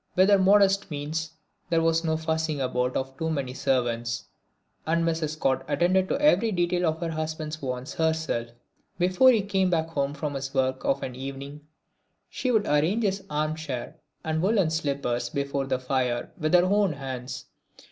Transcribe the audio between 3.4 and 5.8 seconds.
servants, and Mrs. Scott